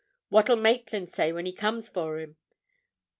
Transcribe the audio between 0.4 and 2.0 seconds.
Maitland say when he comes